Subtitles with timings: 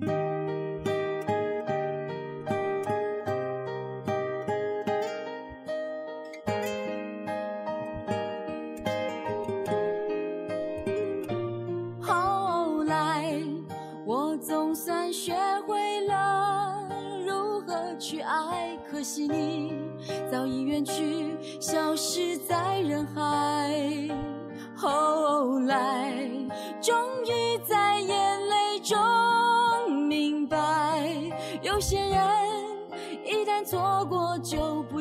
[0.00, 0.31] 后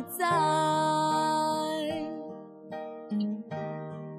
[0.02, 0.26] 就不再。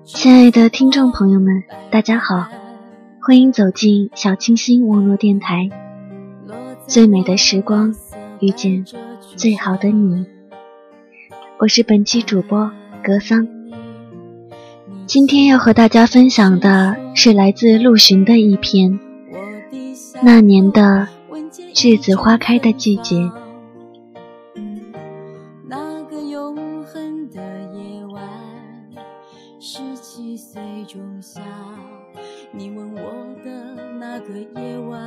[0.05, 2.47] 亲爱的听众朋友们，大家好，
[3.21, 5.69] 欢迎走进小清新网络电台。
[6.87, 7.95] 最美的时光，
[8.41, 8.85] 遇见
[9.37, 10.25] 最好的你。
[11.59, 12.71] 我是本期主播
[13.03, 13.49] 格桑。
[15.07, 18.93] 今天要和大家分享的是来自陆巡的一篇
[20.23, 21.09] 《那年的
[21.75, 23.17] 栀子花开的季节》。
[32.55, 33.01] 你吻我
[33.43, 33.51] 的
[33.99, 35.01] 那个夜晚，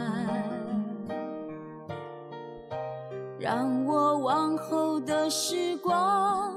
[3.39, 6.52] 让我往后的时光，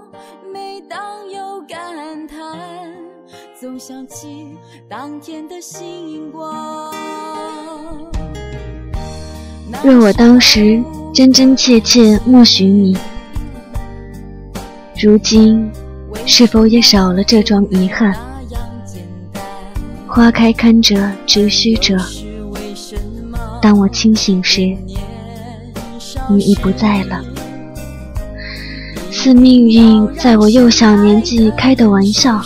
[0.50, 2.58] 每当有感叹，
[3.60, 4.56] 总想起
[4.88, 6.90] 当天的星光。
[9.84, 12.96] 若我当时真真切切默许你，
[14.98, 15.70] 如今
[16.24, 18.27] 是否也少了这桩遗憾？
[20.18, 21.96] 花开堪折直须折，
[23.62, 24.76] 当我清醒时，
[26.28, 27.24] 你已不在了。
[29.12, 32.42] 似命运在我幼小年纪开的玩笑。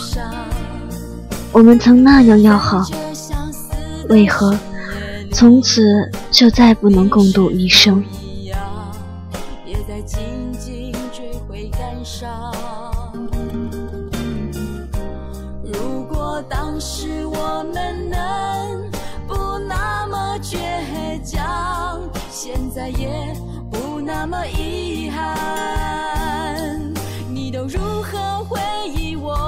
[1.51, 2.85] 我们曾那样要好，
[4.07, 4.55] 为何
[5.31, 5.81] 从此
[6.29, 8.03] 就再不能共度一生？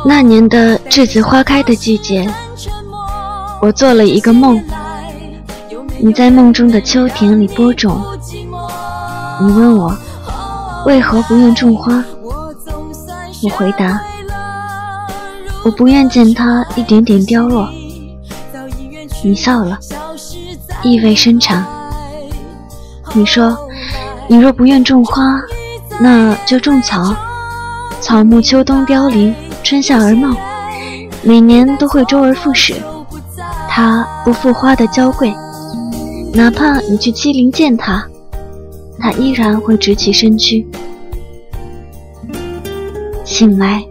[0.08, 2.30] 那年的栀子花开的季节，
[3.60, 4.64] 我做了一个梦，
[6.00, 8.00] 你在梦中的秋田里播种。
[9.42, 9.98] 你问我
[10.86, 12.04] 为何不愿种花，
[13.44, 14.00] 我回答：
[15.64, 17.68] 我不愿见它一点点凋落。
[19.24, 19.80] 你笑了，
[20.84, 21.66] 意味深长。
[23.14, 23.58] 你说：
[24.28, 25.42] 你若不愿种花，
[26.00, 27.16] 那就种草。
[28.02, 29.34] 草木秋冬凋零，
[29.66, 30.38] 春夏而茂，
[31.24, 32.76] 每年都会周而复始。
[33.68, 35.34] 它不负花的娇贵，
[36.36, 38.08] 哪怕你去欺凌践踏，
[39.00, 40.64] 它依然会直起身躯。
[43.24, 43.84] 醒来，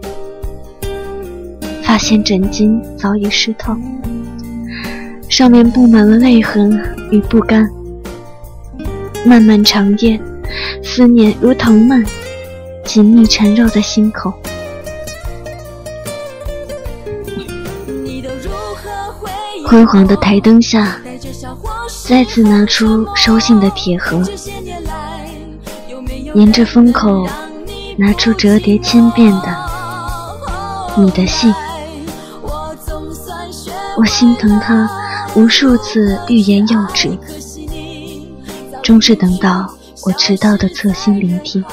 [1.83, 3.75] 发现枕巾早已湿透，
[5.27, 6.81] 上面布满了泪痕
[7.11, 7.69] 与不甘。
[9.25, 10.17] 漫漫长夜，
[10.81, 12.01] 思念如藤蔓。
[12.85, 14.31] 紧密缠绕在心口。
[19.67, 20.99] 昏黄的台灯下，
[22.07, 24.21] 再次拿出收信的铁盒，
[26.33, 27.27] 沿着封口
[27.97, 29.55] 拿出折叠千遍的
[30.97, 31.53] 你的信。
[33.97, 34.89] 我心疼他
[35.35, 37.17] 无数次欲言又止，
[38.83, 39.67] 终是等到
[40.05, 41.63] 我迟到的侧心聆听。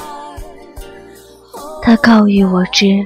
[1.81, 3.05] 他告谕我知，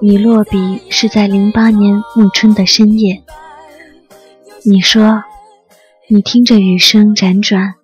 [0.00, 3.22] 你落笔是在零八年暮春的深夜。
[4.68, 5.22] 你说，
[6.10, 7.74] 你听着雨声辗转，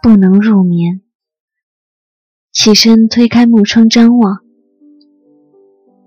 [0.00, 1.00] 不能入眠。
[2.52, 4.38] 起身推开木窗张望，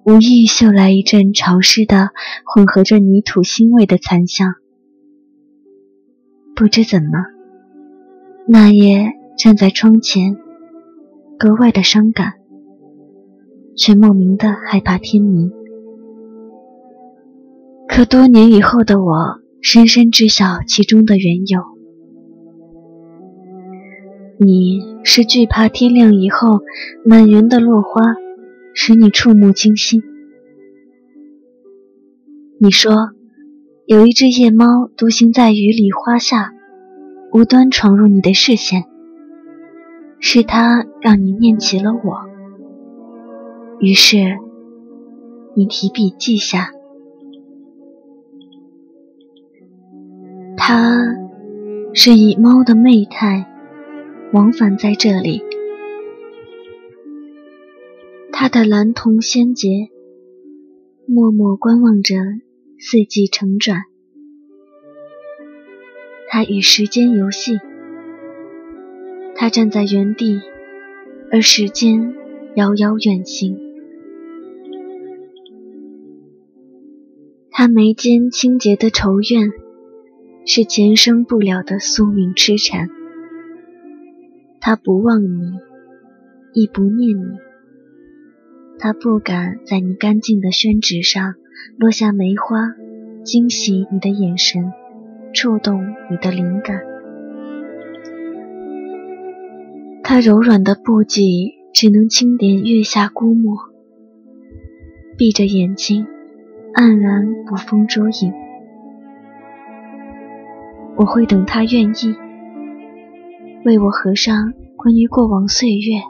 [0.06, 2.12] 无意嗅来一阵潮湿的、
[2.46, 4.54] 混合着泥土腥味的残香。
[6.56, 7.10] 不知怎么，
[8.48, 10.38] 那夜站在窗前，
[11.38, 12.36] 格外的伤感。
[13.76, 15.52] 却莫名的害怕天明。
[17.90, 21.62] 可多年以后的我，深深知晓其中的缘由。
[24.40, 26.62] 你是惧怕天亮以后
[27.04, 28.02] 满园的落花
[28.74, 30.04] 使你触目惊心。
[32.60, 32.94] 你说，
[33.86, 36.54] 有一只夜猫独行在雨里花下，
[37.34, 38.86] 无端闯入你的视线，
[40.20, 42.28] 是它让你念起了我。
[43.80, 44.38] 于是，
[45.56, 46.72] 你提笔记下，
[50.60, 51.16] 他
[51.94, 53.46] 是以猫的媚态
[54.34, 55.44] 往返在这里。
[58.32, 59.90] 他的蓝瞳仙洁，
[61.06, 62.16] 默默观望着
[62.80, 63.84] 四季成转。
[66.28, 67.60] 他与时间游戏，
[69.36, 70.42] 他站在原地，
[71.32, 72.16] 而时间
[72.56, 73.58] 遥遥远行。
[77.52, 79.52] 他眉间清洁的愁怨，
[80.50, 82.88] 是前生不了的宿命痴缠。
[84.62, 85.60] 他不忘你，
[86.54, 87.38] 亦不念你。
[88.80, 91.36] 他不敢在你干净的宣纸上
[91.78, 92.76] 落下梅花，
[93.24, 94.72] 惊喜你的眼神，
[95.34, 96.82] 触动你的灵感。
[100.02, 103.58] 他柔软的布迹只能轻点月下孤墨，
[105.18, 106.08] 闭着眼睛，
[106.74, 108.47] 黯然捕风捉影。
[111.00, 112.16] 我会等他愿意，
[113.64, 116.02] 为我合上关于过往岁月。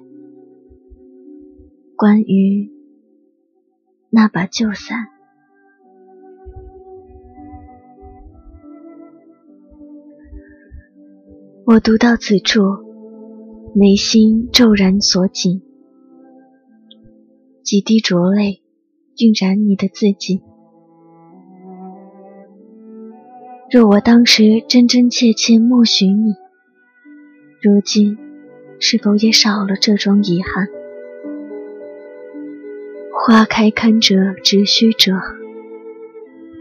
[1.98, 2.72] 关于
[4.10, 5.10] 那把旧伞，
[11.66, 12.62] 我读到此处，
[13.76, 15.62] 眉心骤然锁紧，
[17.62, 18.62] 几滴浊泪
[19.18, 20.42] 晕染你的字迹。
[23.70, 26.36] 若我当时真真切切默许你，
[27.62, 28.18] 如今
[28.80, 30.70] 是否也少了这桩遗憾？
[33.12, 35.12] 花开堪折直须折。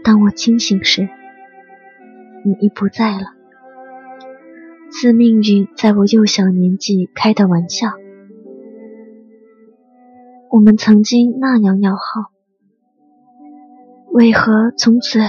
[0.03, 1.07] 当我清醒时，
[2.43, 3.27] 你已不在了。
[4.91, 7.93] 似命运在我幼小年纪开的玩笑。
[10.49, 12.31] 我们曾经那样要好，
[14.11, 15.19] 为何从此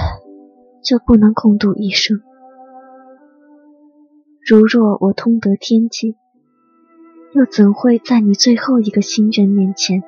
[0.89, 2.23] 就不能共度一生？
[4.49, 6.17] 如若我通得天机，
[7.35, 10.03] 又怎会在你最后一个心愿面前？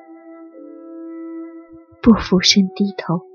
[2.01, 3.30] 不俯身低头。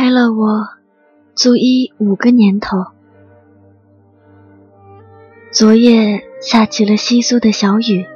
[0.00, 0.68] 开了我，
[1.34, 2.84] 足已五个年头。
[5.50, 8.06] 昨夜下起了稀疏的小雨。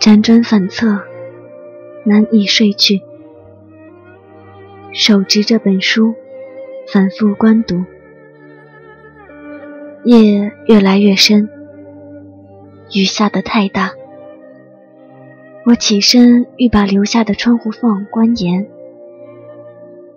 [0.00, 1.02] 辗转反侧，
[2.06, 3.02] 难以睡去。
[4.94, 6.14] 手执着本书，
[6.90, 7.84] 反复观读。
[10.02, 11.50] 夜越来越深，
[12.94, 13.90] 雨下得太大。
[15.66, 18.66] 我起身欲把留下的窗户缝关严，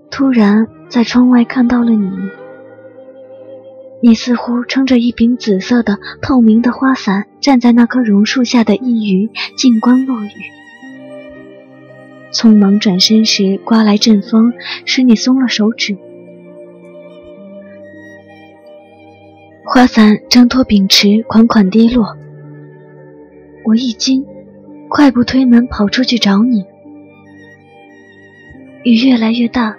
[0.10, 2.12] 突然在窗外看到了你。
[4.02, 10.30] 你似乎撑着一柄紫色的透明的花伞，站在那棵榕树下的一隅，静观落雨。
[12.32, 14.54] 匆忙转身时，刮来阵风，
[14.86, 15.98] 使你松了手指。
[19.66, 22.16] 花伞挣脱柄持，款款跌落。
[23.64, 24.26] 我一惊，
[24.90, 26.66] 快步推门跑出去找你。
[28.84, 29.78] 雨越来越大，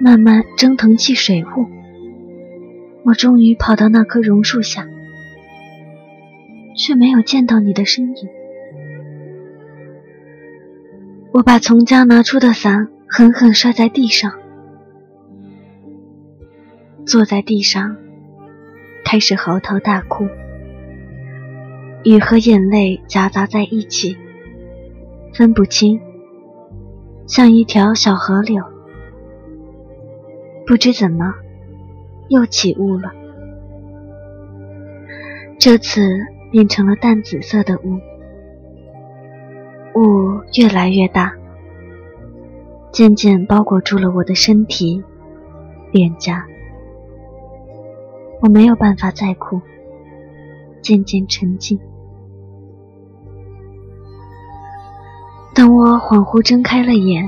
[0.00, 1.66] 慢慢蒸腾起水雾。
[3.04, 4.86] 我终于跑到那棵榕树下，
[6.76, 8.28] 却没有见到你的身影。
[11.32, 14.32] 我把从家拿出的伞狠狠摔在地上，
[17.06, 17.96] 坐在地上，
[19.04, 20.26] 开始嚎啕大哭。
[22.04, 24.16] 雨和眼泪夹杂在一起，
[25.34, 26.00] 分不清，
[27.26, 28.62] 像一条小河流。
[30.68, 31.34] 不知怎么。
[32.28, 33.10] 又起雾了，
[35.58, 36.06] 这次
[36.52, 37.98] 变成了淡紫色的雾，
[39.94, 41.32] 雾越来越大，
[42.92, 45.02] 渐渐包裹住了我的身体、
[45.90, 46.44] 脸颊。
[48.42, 49.62] 我没有办法再哭，
[50.82, 51.80] 渐渐沉静。
[55.54, 57.26] 当我恍惚睁开了眼，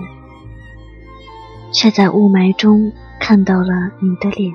[1.73, 2.93] 却在雾霾中
[3.31, 4.53] 看到了你的脸。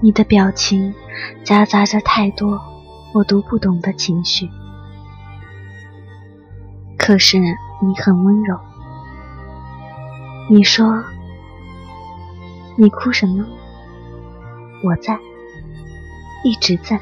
[0.00, 0.94] 你的表情
[1.42, 2.60] 夹杂着太多
[3.12, 4.48] 我读不懂的情绪，
[6.96, 8.56] 可是你很温柔。
[10.48, 11.02] 你说
[12.78, 13.44] ：“你哭什么？
[14.84, 15.18] 我在，
[16.44, 17.00] 一直在。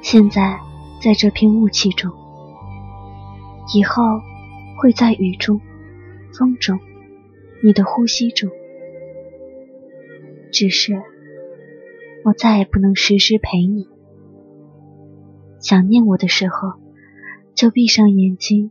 [0.00, 0.60] 现在
[1.02, 2.08] 在这片雾气中，
[3.74, 4.22] 以后
[4.76, 5.60] 会在雨中。
[6.32, 6.78] 风中，
[7.62, 8.50] 你的呼吸中。
[10.52, 11.00] 只是，
[12.24, 13.88] 我再也不能时时陪你。
[15.60, 16.80] 想念我的时候，
[17.54, 18.70] 就闭上眼睛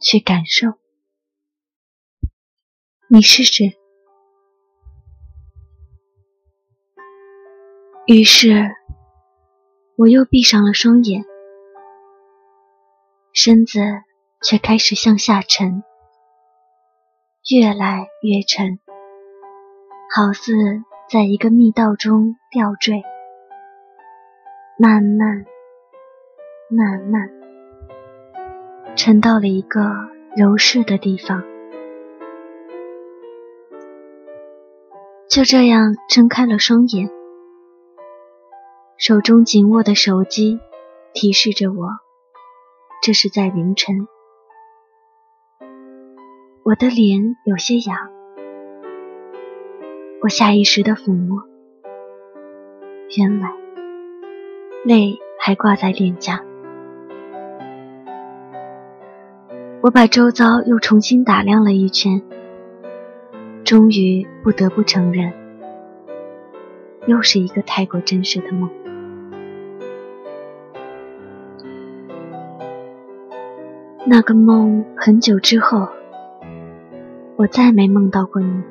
[0.00, 0.74] 去感受。
[3.08, 3.72] 你试试。
[8.06, 8.70] 于是，
[9.96, 11.24] 我又闭上了双眼，
[13.32, 13.80] 身子
[14.42, 15.82] 却开始向下沉，
[17.48, 18.78] 越来越沉，
[20.14, 20.52] 好似
[21.10, 23.02] 在一个密道中吊坠，
[24.78, 25.46] 慢慢、
[26.68, 27.30] 慢慢
[28.94, 29.80] 沉到了一个
[30.36, 31.42] 柔顺的地方。
[35.28, 37.10] 就这样睁开了双眼，
[38.98, 40.60] 手中紧握的手机
[41.14, 41.88] 提示着我，
[43.02, 44.06] 这是在凌晨。
[46.70, 47.96] 我的脸有些痒，
[50.22, 51.42] 我下意识的抚摸，
[53.18, 53.52] 原来
[54.84, 56.44] 泪还挂在脸颊。
[59.80, 62.22] 我把周遭又重新打量了一圈。
[63.64, 65.32] 终于不得不承认，
[67.06, 68.70] 又是一个太过真实的梦。
[74.06, 75.88] 那个梦很久之后，
[77.40, 78.62] 我再没梦到过你。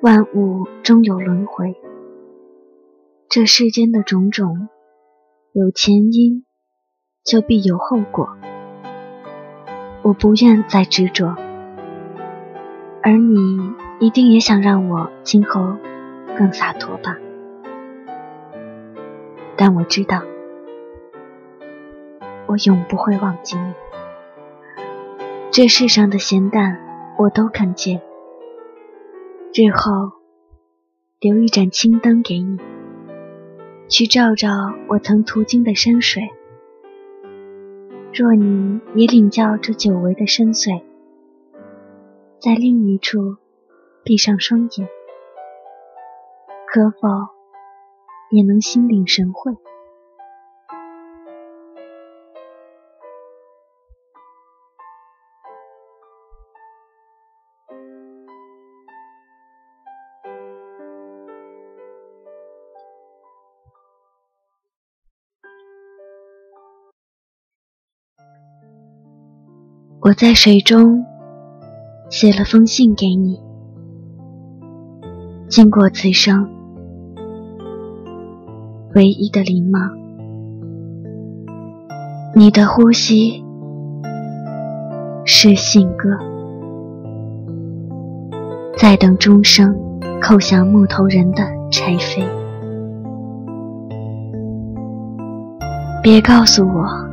[0.00, 1.76] 万物终有轮回，
[3.28, 4.70] 这世间的种种，
[5.52, 6.46] 有前因，
[7.22, 8.34] 就必有后果。
[10.00, 11.36] 我不愿再执着，
[13.02, 15.76] 而你一定也想让我今后
[16.34, 17.18] 更洒脱吧？
[19.54, 20.22] 但我知道，
[22.46, 23.74] 我永不会忘记你。
[25.54, 26.80] 这世上的咸淡，
[27.18, 28.00] 我都肯接。
[29.52, 30.10] 日后
[31.20, 32.58] 留一盏青灯给你，
[33.86, 34.48] 去照照
[34.88, 36.22] 我曾途经的山水。
[38.14, 40.80] 若你也领教这久违的深邃，
[42.40, 43.36] 在另一处
[44.04, 44.88] 闭上双眼，
[46.66, 47.08] 可否
[48.30, 49.52] 也能心领神会？
[70.04, 71.06] 我在水中
[72.10, 73.40] 写了封信给你，
[75.48, 76.50] 经过此生
[78.96, 79.78] 唯一的礼貌。
[82.34, 83.44] 你的呼吸
[85.24, 86.08] 是信鸽，
[88.76, 89.72] 在等钟声
[90.20, 92.26] 叩响木头人的柴扉。
[96.02, 97.11] 别告诉我。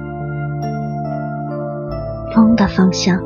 [2.33, 3.19] 风的方向，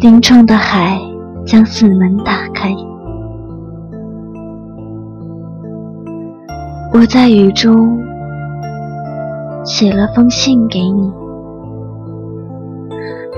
[0.00, 1.00] 林冲的海
[1.46, 2.74] 将四门打开。
[6.92, 7.98] 我在雨中
[9.64, 11.12] 写了封信给你，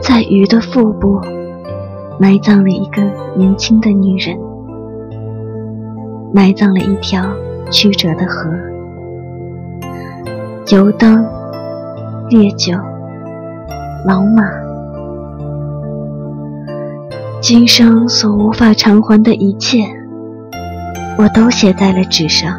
[0.03, 1.21] 在鱼的腹部
[2.19, 3.03] 埋葬了一个
[3.37, 4.39] 年轻的女人，
[6.33, 7.23] 埋葬了一条
[7.71, 8.51] 曲折的河，
[10.73, 11.23] 油灯、
[12.31, 12.73] 烈酒。
[14.07, 14.43] 老马，
[17.43, 19.85] 今生所无法偿还的一切，
[21.19, 22.59] 我都写在了纸上。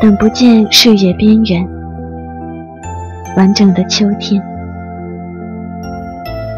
[0.00, 1.68] 等不见视野边缘，
[3.36, 4.40] 完整的秋天；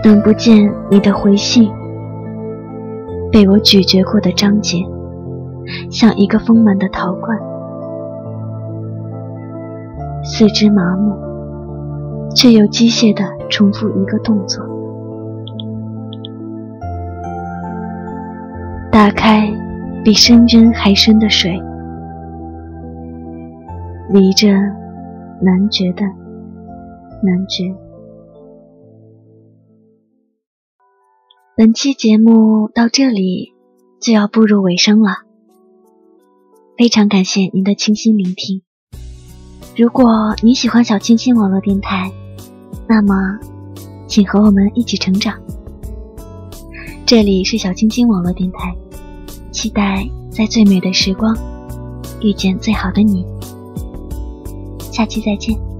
[0.00, 1.68] 等不见你的回信，
[3.32, 4.78] 被我咀嚼过的章节，
[5.90, 7.36] 像一个丰满的陶罐，
[10.22, 11.25] 四肢麻木。
[12.36, 14.62] 却又机械地重复一个动作，
[18.92, 19.50] 打开
[20.04, 21.58] 比深渊还深的水，
[24.10, 24.48] 离着
[25.40, 26.02] 难觉的
[27.22, 27.74] 难觉。
[31.56, 33.54] 本期节目到这里
[33.98, 35.20] 就要步入尾声了，
[36.76, 38.60] 非常感谢您的倾心聆听。
[39.74, 42.12] 如果你喜欢小清新网络电台，
[42.88, 43.38] 那么，
[44.06, 45.34] 请和我们一起成长。
[47.04, 48.74] 这里是小清新网络电台，
[49.50, 51.36] 期待在最美的时光
[52.20, 53.24] 遇见最好的你。
[54.92, 55.75] 下期再见。